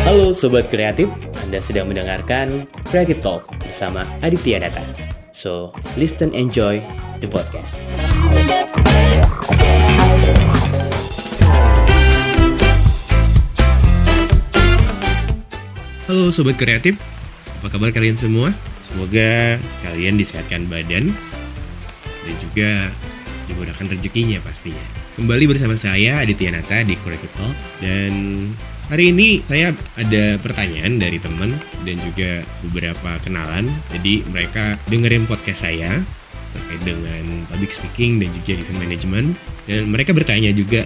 [0.00, 1.12] Halo Sobat Kreatif,
[1.44, 4.80] Anda sedang mendengarkan Creative Talk bersama Aditya Data.
[5.36, 6.80] So, listen enjoy
[7.20, 7.84] the podcast.
[16.08, 16.96] Halo Sobat Kreatif,
[17.60, 18.56] apa kabar kalian semua?
[18.80, 21.12] Semoga kalian disehatkan badan
[22.24, 22.88] dan juga
[23.52, 24.80] dimudahkan rezekinya pastinya.
[25.20, 28.12] Kembali bersama saya Aditya Nata di Creative Talk dan
[28.90, 31.54] hari ini saya ada pertanyaan dari teman
[31.86, 33.70] dan juga beberapa kenalan.
[33.94, 36.02] Jadi mereka dengerin podcast saya
[36.50, 39.28] terkait dengan public speaking dan juga event management.
[39.70, 40.82] Dan mereka bertanya juga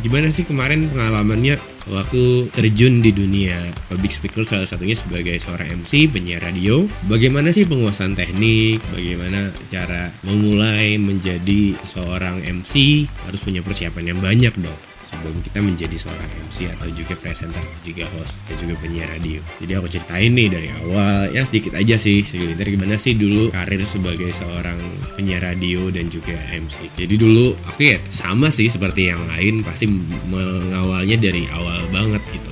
[0.00, 1.60] gimana sih kemarin pengalamannya?
[1.86, 3.54] Waktu terjun di dunia
[3.86, 6.82] public speaker salah satunya sebagai seorang MC penyiar radio.
[7.06, 8.82] Bagaimana sih penguasaan teknik?
[8.90, 15.96] Bagaimana cara memulai menjadi seorang MC harus punya persiapan yang banyak dong sebelum kita menjadi
[15.96, 19.40] seorang MC atau juga presenter juga host dan juga penyiar radio.
[19.58, 23.80] Jadi aku ceritain nih dari awal ya sedikit aja sih segelintir gimana sih dulu karir
[23.88, 24.76] sebagai seorang
[25.16, 29.86] penyiar radio dan juga MC jadi dulu aku ya sama sih seperti yang lain pasti
[30.26, 32.50] mengawalnya dari awal banget gitu.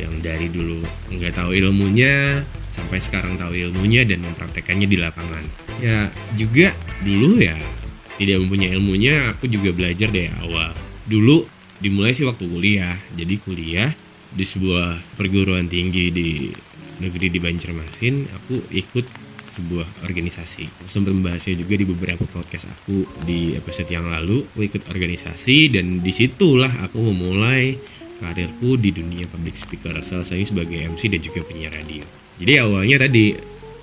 [0.00, 0.80] Yang dari dulu
[1.12, 2.40] nggak tahu ilmunya
[2.72, 5.44] sampai sekarang tahu ilmunya dan mempraktekannya di lapangan.
[5.84, 6.72] Ya juga
[7.04, 7.54] dulu ya
[8.16, 10.72] tidak mempunyai ilmunya aku juga belajar dari awal.
[11.04, 11.51] Dulu
[11.82, 12.94] dimulai sih waktu kuliah.
[13.18, 13.90] Jadi kuliah
[14.32, 16.48] di sebuah perguruan tinggi di
[17.02, 19.06] negeri di Banjarmasin aku ikut
[19.52, 20.88] sebuah organisasi.
[20.88, 24.46] Sempat membahasnya juga di beberapa podcast aku di episode yang lalu.
[24.54, 27.76] Aku ikut organisasi dan di situlah aku memulai
[28.22, 32.06] karirku di dunia public speaker salah satunya sebagai MC dan juga penyiar radio.
[32.38, 33.34] Jadi awalnya tadi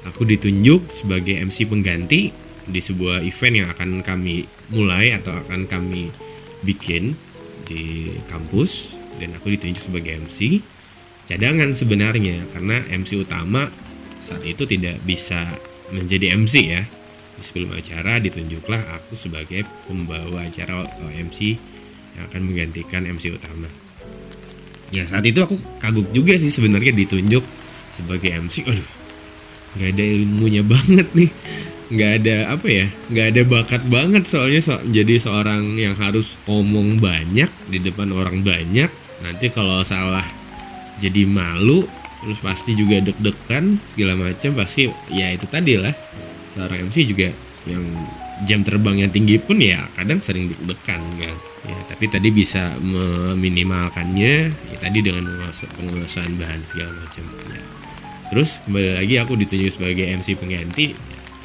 [0.07, 2.31] aku ditunjuk sebagai MC pengganti
[2.65, 6.09] di sebuah event yang akan kami mulai atau akan kami
[6.63, 7.13] bikin
[7.69, 10.65] di kampus dan aku ditunjuk sebagai MC
[11.29, 13.69] cadangan sebenarnya karena MC utama
[14.17, 15.45] saat itu tidak bisa
[15.93, 16.83] menjadi MC ya.
[17.37, 21.55] Di sebelum acara ditunjuklah aku sebagai pembawa acara atau MC
[22.17, 23.69] yang akan menggantikan MC utama.
[24.89, 27.45] Ya saat itu aku kagum juga sih sebenarnya ditunjuk
[27.93, 28.89] sebagai MC aduh
[29.77, 31.29] nggak ada ilmunya banget nih
[31.89, 37.01] nggak ada apa ya nggak ada bakat banget soalnya so, jadi seorang yang harus ngomong
[37.01, 38.93] banyak di depan orang banyak
[39.25, 40.25] nanti kalau salah
[40.99, 41.87] jadi malu
[42.19, 45.95] terus pasti juga deg-degan segala macam pasti ya itu tadi lah.
[46.51, 47.31] Seorang MC juga
[47.67, 47.83] yang
[48.43, 51.35] jam terbangnya tinggi pun ya kadang sering deg-degan kan.
[51.67, 55.47] Ya tapi tadi bisa meminimalkannya ya tadi dengan
[55.79, 57.25] penguasaan bahan segala macam.
[57.49, 57.63] Ya.
[58.29, 60.93] terus kembali lagi aku ditunjuk sebagai MC pengganti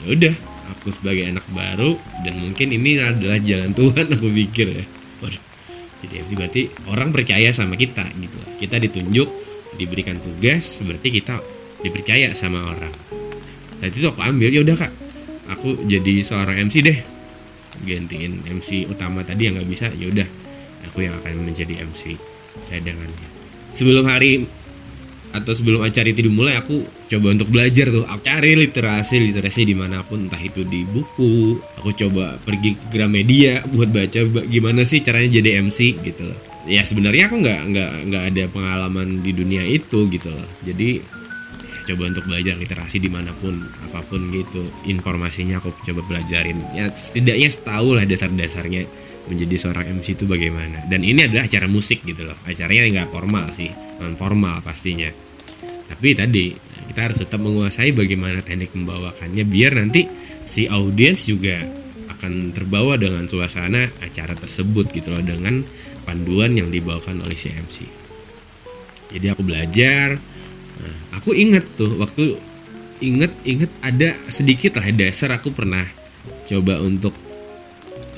[0.03, 0.35] ya udah
[0.75, 1.95] aku sebagai anak baru
[2.25, 4.85] dan mungkin ini adalah jalan Tuhan aku pikir ya.
[5.23, 5.43] Waduh
[6.05, 8.39] jadi MC berarti orang percaya sama kita gitu.
[8.61, 9.29] Kita ditunjuk
[9.79, 11.41] diberikan tugas berarti kita
[11.81, 12.93] dipercaya sama orang.
[13.81, 14.93] Saat itu aku ambil ya udah kak.
[15.59, 16.99] Aku jadi seorang MC deh.
[17.85, 20.29] Gantiin MC utama tadi yang nggak bisa ya udah.
[20.93, 22.17] Aku yang akan menjadi MC
[22.69, 23.35] cadangannya
[23.75, 24.47] sebelum hari
[25.35, 28.07] atau sebelum acara itu dimulai aku coba untuk belajar tuh.
[28.07, 32.87] Aku cari literasi literasi di mana pun entah itu di buku aku coba pergi ke
[32.95, 36.39] Gramedia buat baca gimana sih caranya jadi MC gitu loh.
[36.65, 40.49] Ya sebenarnya aku nggak nggak nggak ada pengalaman di dunia itu gitu loh.
[40.63, 41.03] Jadi
[41.85, 44.65] coba untuk belajar literasi di mana pun apa pun gitu.
[44.89, 46.59] Informasinya aku coba pelajarin.
[46.73, 48.89] Ya setidaknya tahu lah dasar-dasarnya
[49.29, 50.85] menjadi seorang MC itu bagaimana.
[50.89, 52.37] Dan ini adalah acara musik gitu loh.
[52.49, 55.09] Acaranya nggak formal sih non formal pastinya.
[55.85, 56.57] Tapi tadi
[56.89, 60.09] kita harus tetap menguasai bagaimana teknik membawakannya biar nanti
[60.45, 61.57] si audiens juga
[62.13, 65.65] akan terbawa dengan suasana acara tersebut gitu loh dengan
[66.05, 67.85] panduan yang dibawakan oleh si MC
[69.13, 70.21] jadi aku belajar
[71.15, 72.37] aku inget tuh waktu
[73.03, 75.85] inget inget ada sedikit lah dasar aku pernah
[76.45, 77.13] coba untuk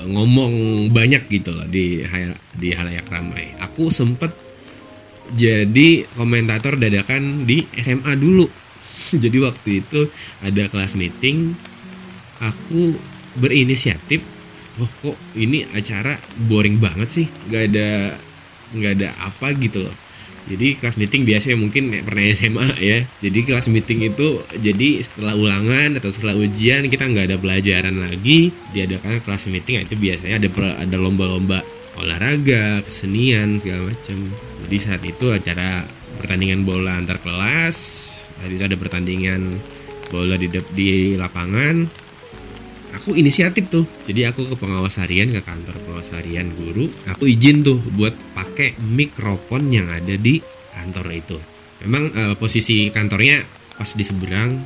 [0.03, 2.05] ngomong banyak gitu loh di
[2.55, 3.51] di halayak ramai.
[3.59, 4.31] Aku sempet
[5.33, 8.47] jadi komentator dadakan di SMA dulu.
[9.23, 10.07] jadi waktu itu
[10.39, 11.57] ada kelas meeting,
[12.39, 12.95] aku
[13.37, 14.21] berinisiatif.
[14.77, 16.13] Oh kok ini acara
[16.45, 17.89] boring banget sih, nggak ada
[18.77, 19.95] nggak ada apa gitu loh
[20.47, 23.03] jadi kelas meeting biasanya mungkin pernah SMA ya.
[23.19, 28.55] Jadi kelas meeting itu jadi setelah ulangan atau setelah ujian kita nggak ada pelajaran lagi.
[28.71, 30.49] Diadakan kelas meeting itu biasanya ada
[30.79, 31.59] ada lomba-lomba
[31.99, 34.17] olahraga kesenian segala macam.
[34.63, 35.83] Jadi saat itu acara
[36.15, 37.77] pertandingan bola antar kelas
[38.41, 39.59] hari itu ada pertandingan
[40.07, 42.06] bola di di lapangan
[42.95, 43.85] aku inisiatif tuh.
[44.07, 48.79] Jadi aku ke pengawas harian ke kantor pengawas harian guru aku izin tuh buat pakai
[48.79, 50.39] mikrofon yang ada di
[50.71, 51.37] kantor itu.
[51.83, 53.43] Memang eh, posisi kantornya
[53.77, 54.57] pas di seberang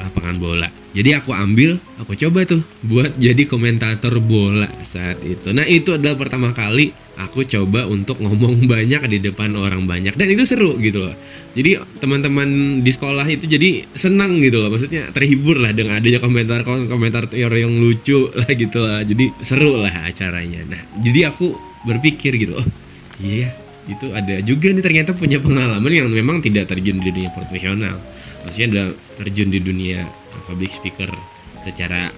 [0.00, 0.68] lapangan bola.
[0.96, 5.52] Jadi aku ambil, aku coba tuh buat jadi komentator bola saat itu.
[5.52, 10.26] Nah itu adalah pertama kali aku coba untuk ngomong banyak di depan orang banyak dan
[10.32, 11.16] itu seru gitu loh.
[11.52, 14.72] Jadi teman-teman di sekolah itu jadi senang gitu loh.
[14.72, 19.04] Maksudnya terhibur lah dengan adanya komentar komentar yang lucu lah gitu lah.
[19.04, 20.64] Jadi seru lah acaranya.
[20.64, 21.52] Nah jadi aku
[21.86, 22.66] berpikir gitu, oh
[23.22, 27.96] iya itu ada juga nih ternyata punya pengalaman yang memang tidak terjun di dunia profesional.
[28.42, 30.06] Maksudnya adalah terjun di dunia
[30.46, 31.10] public speaker
[31.62, 32.10] secara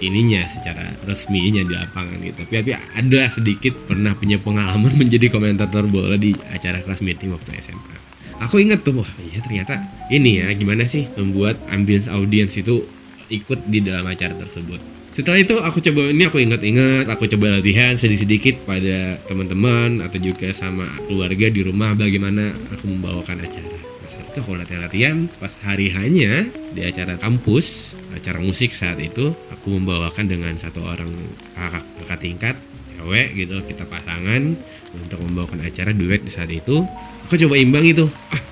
[0.00, 2.44] ininya secara resminya di lapangan gitu.
[2.44, 7.56] Tapi, tapi ada sedikit pernah punya pengalaman menjadi komentator bola di acara kelas meeting waktu
[7.60, 8.04] SMA
[8.42, 9.78] aku inget tuh wah iya ternyata
[10.10, 12.82] ini ya gimana sih membuat ambience audience itu
[13.30, 14.80] ikut di dalam acara tersebut
[15.14, 20.50] setelah itu aku coba ini aku ingat-ingat aku coba latihan sedikit-sedikit pada teman-teman atau juga
[20.50, 23.78] sama keluarga di rumah bagaimana aku membawakan acara.
[23.78, 29.30] Nah saat itu aku latihan-latihan pas hari hanya di acara kampus acara musik saat itu
[29.54, 31.14] aku membawakan dengan satu orang
[31.54, 32.56] kakak kakak tingkat
[32.98, 34.58] cewek gitu kita pasangan
[34.98, 36.82] untuk membawakan acara duet di saat itu.
[37.30, 38.02] Aku coba imbang itu
[38.34, 38.42] ah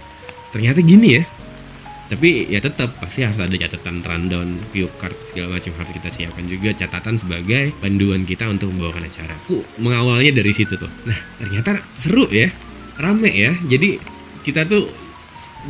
[0.54, 1.26] ternyata gini ya
[2.12, 6.44] tapi ya tetap pasti harus ada catatan rundown view card segala macam harus kita siapkan
[6.44, 9.32] juga catatan sebagai panduan kita untuk membawakan acara.
[9.48, 10.92] Aku mengawalnya dari situ tuh.
[11.08, 12.52] Nah ternyata seru ya
[13.00, 13.56] rame ya.
[13.64, 13.96] Jadi
[14.44, 14.84] kita tuh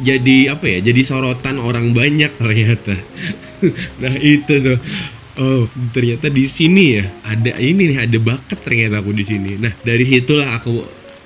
[0.03, 2.99] jadi apa ya jadi sorotan orang banyak ternyata.
[4.03, 4.79] Nah itu tuh.
[5.39, 5.65] Oh,
[5.95, 9.57] ternyata di sini ya ada ini nih ada bakat ternyata aku di sini.
[9.57, 10.83] Nah, dari situlah aku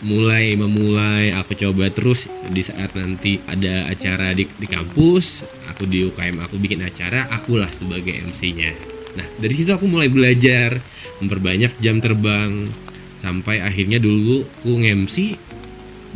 [0.07, 5.43] mulai memulai aku coba terus di saat nanti ada acara di, di kampus
[5.75, 8.71] aku di UKM aku bikin acara akulah sebagai MC-nya
[9.19, 10.79] nah dari situ aku mulai belajar
[11.21, 12.69] memperbanyak jam terbang.
[13.17, 15.17] Sampai akhirnya dulu aku nge-MC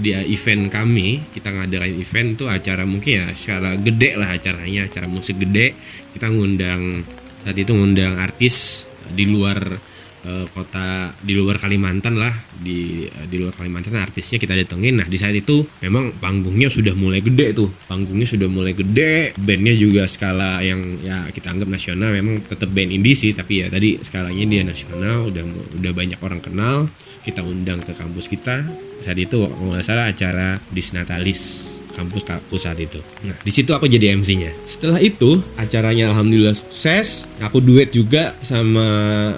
[0.01, 5.09] di event kami kita ngadain event tuh acara mungkin ya secara gede lah acaranya acara
[5.09, 5.75] musik gede.
[6.13, 7.05] Kita ngundang
[7.41, 9.81] saat itu ngundang artis di luar
[10.27, 15.01] uh, kota di luar Kalimantan lah di uh, di luar Kalimantan artisnya kita datengin.
[15.01, 17.71] Nah di saat itu memang panggungnya sudah mulai gede tuh.
[17.89, 22.91] Panggungnya sudah mulai gede bandnya juga skala yang ya kita anggap nasional memang tetap band
[22.93, 23.33] indie sih.
[23.33, 25.45] Tapi ya tadi skalanya dia nasional udah
[25.81, 26.89] udah banyak orang kenal.
[27.21, 28.65] Kita undang ke kampus kita.
[29.01, 32.25] Saat itu nggak salah acara disnatalis kampus
[32.61, 33.01] saat itu.
[33.27, 34.53] Nah, di situ aku jadi MC-nya.
[34.65, 37.27] Setelah itu, acaranya alhamdulillah sukses.
[37.41, 38.87] Aku duet juga sama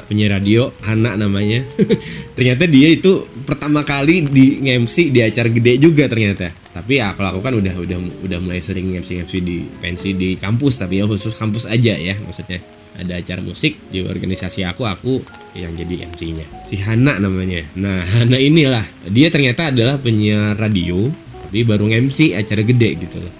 [0.06, 1.64] penyiar radio, Hana namanya.
[2.36, 6.50] ternyata dia itu pertama kali di MC di acara gede juga ternyata.
[6.72, 10.40] Tapi ya kalau aku kan udah udah udah mulai sering MC MC di pensi di
[10.40, 12.64] kampus tapi ya khusus kampus aja ya maksudnya
[12.96, 15.20] ada acara musik di organisasi aku aku
[15.56, 21.08] yang jadi MC-nya si Hana namanya nah Hana inilah dia ternyata adalah penyiar radio
[21.52, 23.34] tapi baru MC acara gede gitu loh.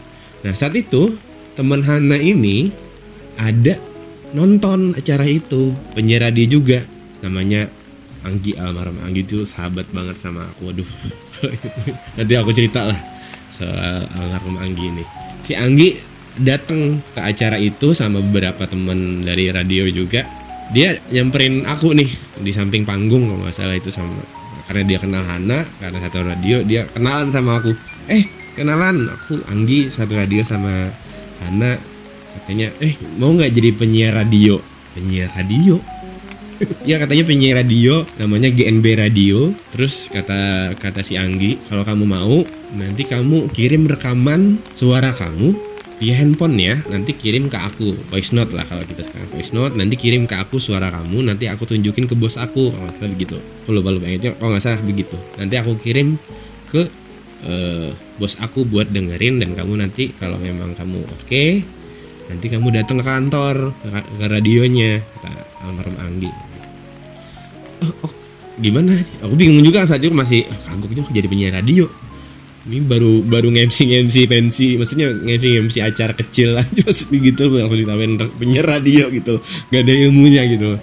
[0.45, 1.17] Nah saat itu
[1.57, 2.69] teman Hana ini
[3.41, 3.81] ada
[4.37, 5.73] nonton acara itu.
[5.97, 6.85] Penyiar radio juga.
[7.25, 7.73] Namanya
[8.29, 10.69] Anggi almarhum Anggi itu sahabat banget sama aku.
[10.69, 10.91] Waduh.
[12.21, 13.01] Nanti aku cerita lah
[13.49, 15.05] soal almarhum Anggi ini.
[15.41, 15.97] Si Anggi
[16.37, 20.29] datang ke acara itu sama beberapa teman dari radio juga.
[20.77, 22.13] Dia nyamperin aku nih
[22.45, 24.21] di samping panggung kalau nggak salah itu sama.
[24.69, 27.73] Karena dia kenal Hana karena satu radio dia kenalan sama aku
[28.11, 28.25] eh
[28.59, 29.11] kenalan.
[29.11, 30.91] Aku Anggi satu radio sama
[31.43, 31.79] Hana.
[32.41, 34.59] Katanya eh mau nggak jadi penyiar radio?
[34.97, 35.79] Penyiar radio?
[36.87, 39.51] Ya katanya penyiar radio namanya GNB Radio.
[39.75, 42.39] Terus kata kata si Anggi kalau kamu mau
[42.71, 45.59] nanti kamu kirim rekaman suara kamu
[45.99, 46.79] via handphone ya.
[46.87, 47.99] Nanti kirim ke aku.
[48.15, 49.75] Voice note lah kalau kita sekarang voice note.
[49.75, 52.71] Nanti kirim ke aku suara kamu nanti aku tunjukin ke bos aku.
[52.71, 53.37] Kalau nggak salah begitu.
[53.67, 54.07] Aku lupa lupa
[54.39, 55.19] kalau nggak salah begitu.
[55.39, 56.15] Nanti aku kirim
[56.71, 57.02] ke
[57.47, 61.63] uh, bos aku buat dengerin dan kamu nanti kalau memang kamu oke okay,
[62.31, 65.31] nanti kamu datang ke kantor ke, ke radionya kata
[65.67, 66.31] almarhum Anggi.
[67.83, 68.13] Oh, oh
[68.59, 68.95] gimana?
[69.23, 71.87] Aku bingung juga saat itu masih oh, kagok juga jadi penyiar radio.
[72.63, 77.79] Ini baru baru ngemsi ngemsi pensi maksudnya ngemsi ngemsi acara kecil aja maksudnya gitu langsung
[77.79, 79.43] ditawarin penyiar radio gitu.
[79.71, 80.79] Gak ada ilmunya gitu.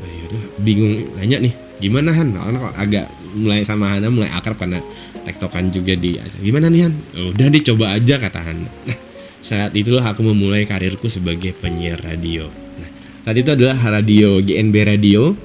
[0.00, 1.52] Nah, bingung nanya nih
[1.84, 2.32] gimana Han?
[2.32, 4.80] Karena agak mulai sama Hana mulai akrab karena
[5.24, 6.94] tektokan juga di gimana nih Han?
[7.34, 8.98] Udah dicoba aja kata Hana nah
[9.44, 12.48] saat itulah aku memulai karirku sebagai penyiar radio.
[12.48, 12.88] Nah
[13.20, 15.36] saat itu adalah radio GNB Radio.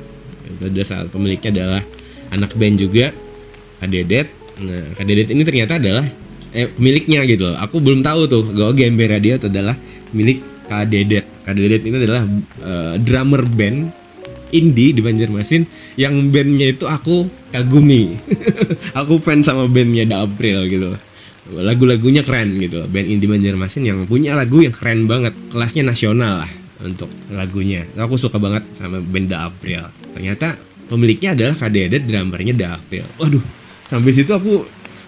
[0.47, 1.83] Itu adalah saat pemiliknya adalah
[2.31, 3.11] anak band juga
[3.83, 4.27] Kak Dedet.
[4.63, 6.07] Nah Kak Dedet ini ternyata adalah
[6.55, 7.59] eh, pemiliknya gitu loh.
[7.59, 9.75] Aku belum tahu tuh bahwa GNB Radio itu adalah
[10.15, 10.39] milik
[10.71, 11.27] Kak Dedet.
[11.49, 12.23] Ini adalah
[12.61, 13.89] uh, drummer band
[14.51, 15.63] indie di Banjarmasin
[15.99, 18.13] yang bandnya itu aku kagumi.
[18.99, 20.93] Aku fans sama bandnya Da April gitu.
[21.49, 22.85] Lagu-lagunya keren gitu.
[22.85, 25.33] Band indie Banjarmasin yang punya lagu yang keren banget.
[25.49, 26.51] Kelasnya nasional lah
[26.85, 27.85] untuk lagunya.
[27.97, 29.89] Aku suka banget sama band Da April.
[30.13, 30.53] Ternyata
[30.89, 33.05] pemiliknya adalah Dedet drummernya Da April.
[33.17, 34.61] Waduh sampai situ aku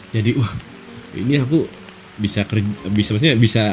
[0.10, 0.51] jadi wah
[1.13, 1.69] ini aku
[2.17, 3.63] bisa kerja bisa maksudnya bisa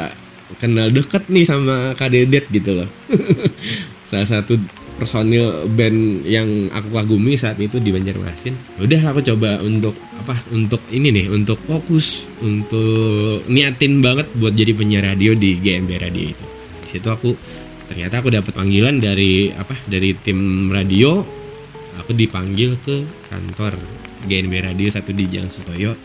[0.61, 2.89] kenal deket nih sama Kak Dedet gitu loh.
[4.09, 4.57] Salah satu
[4.99, 8.53] personil band yang aku kagumi saat itu di Banjarmasin.
[8.83, 14.75] Udah aku coba untuk apa untuk ini nih untuk fokus untuk niatin banget buat jadi
[14.75, 16.45] penyiar radio di GMB radio itu.
[16.83, 17.31] Di situ aku
[17.87, 21.23] ternyata aku dapat panggilan dari apa dari tim radio.
[22.03, 23.75] Aku dipanggil ke kantor
[24.27, 25.95] GNB radio satu di Jalan Sutoyo.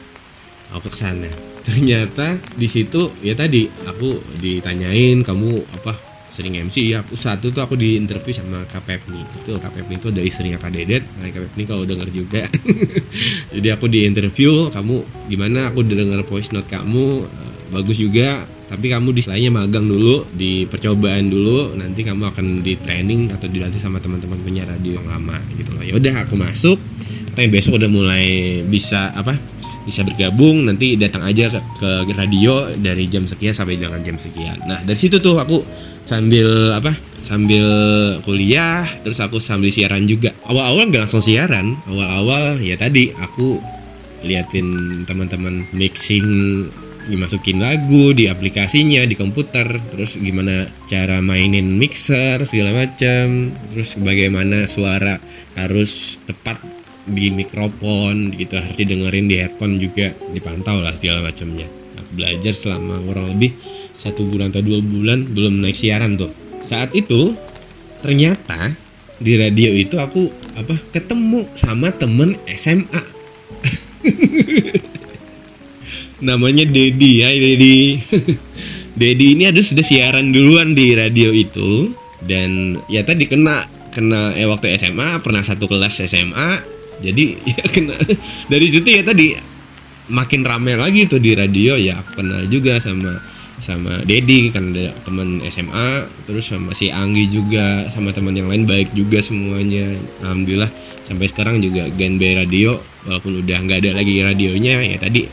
[0.74, 1.28] Aku ke sana.
[1.66, 7.78] Ternyata di situ ya tadi aku ditanyain kamu apa sering MC ya satu tuh aku
[7.78, 9.22] di interview sama Kak Pepni.
[9.38, 11.06] Itu Kak Pepni itu dari istrinya Kak Dedet.
[11.22, 12.42] Nah Kak Pepni kalau denger juga.
[13.54, 15.70] Jadi aku di interview kamu gimana?
[15.70, 18.42] Aku udah denger voice note kamu uh, bagus juga.
[18.66, 21.78] Tapi kamu di selainnya magang dulu di percobaan dulu.
[21.78, 25.86] Nanti kamu akan di training atau dilatih sama teman-teman penyiar radio yang lama gitu loh.
[25.86, 26.82] Ya udah aku masuk.
[27.30, 28.26] Katanya besok udah mulai
[28.66, 29.53] bisa apa
[29.84, 34.64] bisa bergabung nanti datang aja ke, ke radio dari jam sekian sampai dengan jam sekian.
[34.64, 35.60] Nah dari situ tuh aku
[36.08, 37.66] sambil apa sambil
[38.24, 40.32] kuliah terus aku sambil siaran juga.
[40.48, 43.60] Awal-awal nggak langsung siaran awal-awal ya tadi aku
[44.24, 46.24] liatin teman-teman mixing
[47.04, 54.64] dimasukin lagu di aplikasinya di komputer terus gimana cara mainin mixer segala macam terus bagaimana
[54.64, 55.20] suara
[55.52, 58.56] harus tepat di mikrofon gitu.
[58.56, 60.12] Harus didengerin di headphone juga.
[60.32, 61.68] Dipantau lah segala macamnya.
[62.00, 63.54] Aku belajar selama kurang lebih
[63.94, 66.32] satu bulan atau dua bulan belum naik siaran tuh.
[66.64, 67.36] Saat itu
[68.02, 68.74] ternyata
[69.22, 73.02] di radio itu aku apa ketemu sama temen SMA
[76.26, 77.22] namanya Dedi.
[77.22, 78.00] Ya Dedi.
[79.00, 81.92] Dedi ini ada sudah siaran duluan di radio itu.
[82.24, 83.60] Dan ya tadi kena
[83.92, 87.96] kena eh waktu SMA pernah satu kelas SMA jadi ya kena
[88.50, 89.34] dari situ ya tadi
[90.12, 93.16] makin rame lagi tuh di radio ya kenal juga sama
[93.62, 94.74] sama Dedi kan
[95.06, 99.94] teman SMA terus sama si Anggi juga sama teman yang lain baik juga semuanya.
[100.20, 100.68] Alhamdulillah
[101.00, 105.30] sampai sekarang juga Gen B radio walaupun udah nggak ada lagi radionya ya tadi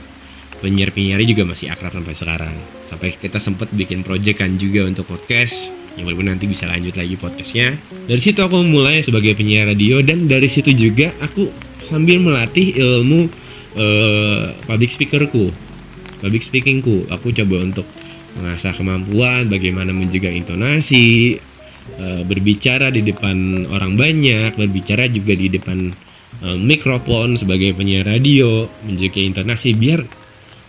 [0.61, 2.55] penyiar penyiarnya juga masih akrab sampai sekarang.
[2.85, 7.19] Sampai kita sempat bikin project kan juga untuk podcast yang benar nanti bisa lanjut lagi
[7.19, 7.75] podcastnya.
[8.07, 11.51] Dari situ aku mulai sebagai penyiar radio dan dari situ juga aku
[11.83, 13.27] sambil melatih ilmu
[13.75, 15.51] uh, public speakerku
[16.21, 17.09] public speakingku.
[17.09, 17.83] Aku coba untuk
[18.39, 21.35] mengasah kemampuan bagaimana menjaga intonasi
[21.99, 25.91] uh, berbicara di depan orang banyak berbicara juga di depan
[26.45, 30.07] uh, mikrofon sebagai penyiar radio menjaga intonasi biar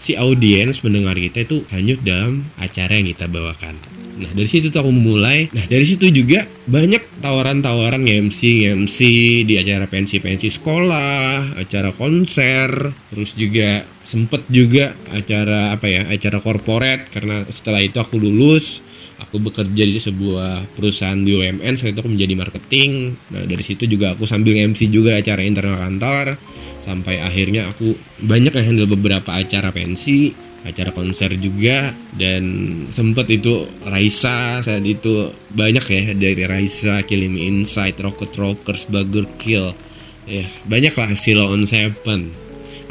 [0.03, 3.79] si audiens mendengar kita itu hanyut dalam acara yang kita bawakan
[4.23, 5.51] Nah dari situ tuh aku mulai.
[5.51, 8.99] Nah dari situ juga banyak tawaran-tawaran MC MC
[9.43, 17.11] di acara pensi-pensi sekolah, acara konser, terus juga sempet juga acara apa ya acara korporat.
[17.11, 18.81] Karena setelah itu aku lulus
[19.23, 23.15] aku bekerja di sebuah perusahaan BUMN saat itu aku menjadi marketing.
[23.31, 26.39] Nah dari situ juga aku sambil MC juga acara internal kantor.
[26.83, 27.95] Sampai akhirnya aku
[28.27, 32.43] banyak handle beberapa acara pensi acara konser juga dan
[32.87, 39.75] sempet itu Raisa saat itu banyak ya dari Raisa, Killing Inside, Rocket Rockers, Burger Kill.
[40.23, 42.31] Ya banyak lah Silo on Seven,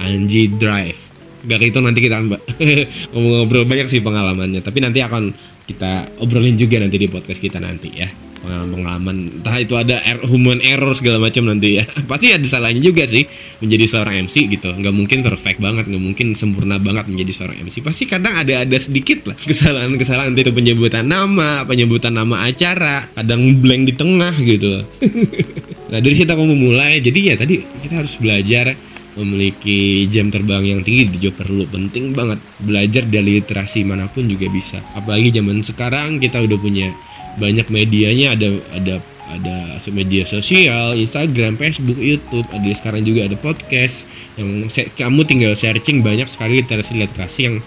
[0.03, 0.99] Anji Drive.
[1.47, 2.21] Gak itu nanti kita
[3.15, 4.59] ngobrol banyak sih pengalamannya.
[4.59, 5.31] Tapi nanti akan
[5.65, 10.60] kita obrolin juga nanti di podcast kita nanti ya pengalaman-pengalaman entah itu ada er, human
[10.65, 11.86] error segala macam nanti ya.
[12.12, 13.24] Pasti ada salahnya juga sih
[13.62, 14.74] menjadi seorang MC gitu.
[14.74, 18.77] Nggak mungkin perfect banget nggak mungkin sempurna banget menjadi seorang MC pasti kadang ada ada
[18.81, 20.33] sedikit lah kesalahan-kesalahan.
[20.33, 24.81] Itu penyebutan nama penyebutan nama acara kadang blank di tengah gitu.
[25.91, 27.03] Nah dari situ aku memulai.
[27.03, 28.71] Jadi ya tadi kita harus belajar
[29.19, 31.12] memiliki jam terbang yang tinggi.
[31.19, 32.39] Juga perlu penting banget.
[32.63, 34.79] Belajar dari literasi mana pun juga bisa.
[34.95, 36.88] Apalagi zaman sekarang kita udah punya
[37.39, 38.95] banyak medianya ada ada
[39.31, 44.03] ada media sosial, Instagram, Facebook, YouTube, ada sekarang juga ada podcast
[44.35, 44.67] yang
[45.00, 47.63] kamu tinggal searching banyak sekali literasi-literasi yang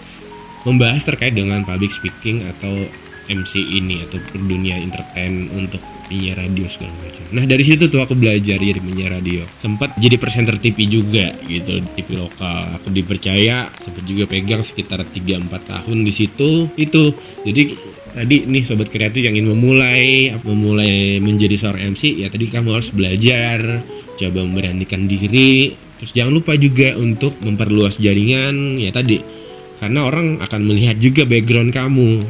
[0.65, 2.85] membahas terkait dengan public speaking atau
[3.25, 7.23] MC ini atau dunia entertain untuk penyiar radio segala macam.
[7.33, 9.43] Nah dari situ tuh aku belajar jadi penyiar radio.
[9.57, 12.79] Sempat jadi presenter TV juga gitu TV lokal.
[12.79, 16.69] Aku dipercaya sempat juga pegang sekitar 3-4 tahun di situ.
[16.77, 17.11] Itu
[17.43, 17.73] jadi
[18.15, 22.95] tadi nih sobat kreatif yang ingin memulai memulai menjadi seorang MC ya tadi kamu harus
[22.95, 23.83] belajar
[24.15, 29.19] coba memberanikan diri terus jangan lupa juga untuk memperluas jaringan ya tadi
[29.83, 32.23] karena orang akan melihat juga background kamu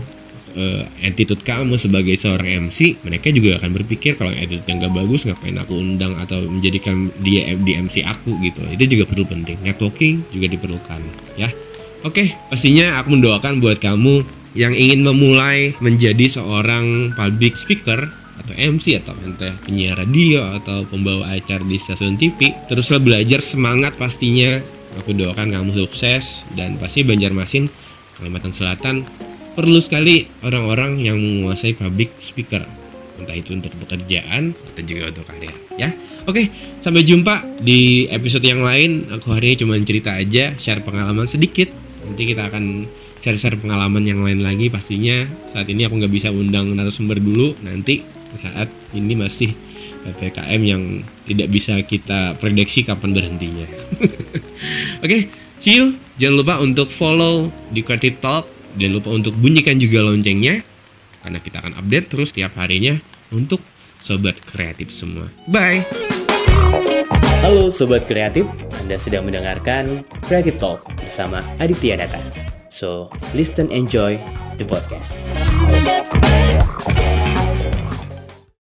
[0.56, 5.28] uh, attitude kamu sebagai seorang MC mereka juga akan berpikir kalau attitude yang gak bagus
[5.28, 8.64] ngapain aku undang atau menjadikan dia di MC aku gitu.
[8.72, 9.62] Itu juga perlu penting.
[9.62, 11.02] Networking juga diperlukan
[11.38, 11.52] ya.
[12.08, 19.00] Oke pastinya aku mendoakan buat kamu yang ingin memulai menjadi seorang public speaker atau MC
[19.00, 24.60] atau entah penyiar radio atau pembawa acara di stasiun TV teruslah belajar semangat pastinya.
[25.04, 27.68] Aku doakan kamu sukses dan pasti Banjarmasin
[28.16, 29.04] Kalimantan Selatan
[29.56, 32.62] perlu sekali orang-orang yang menguasai public speaker
[33.16, 35.90] entah itu untuk pekerjaan atau juga untuk karir ya.
[36.28, 36.52] Oke
[36.84, 39.08] sampai jumpa di episode yang lain.
[39.16, 41.72] Aku hari ini cuma cerita aja share pengalaman sedikit.
[42.06, 42.86] Nanti kita akan
[43.24, 45.26] share-share pengalaman yang lain lagi pastinya.
[45.50, 47.58] Saat ini aku nggak bisa undang narasumber dulu.
[47.66, 49.56] Nanti saat ini masih
[50.06, 53.66] PPKM yang tidak bisa kita prediksi kapan berhentinya.
[55.04, 55.98] Oke see you.
[56.16, 60.60] Jangan lupa untuk follow di Creative Talk Jangan lupa untuk bunyikan juga loncengnya
[61.24, 63.00] karena kita akan update terus tiap harinya
[63.32, 63.64] untuk
[64.04, 65.32] sobat kreatif semua.
[65.48, 65.82] Bye.
[67.40, 68.44] Halo sobat kreatif,
[68.84, 72.20] Anda sedang mendengarkan Creative Talk bersama Aditya Data.
[72.68, 74.20] So, listen enjoy
[74.60, 75.16] the podcast.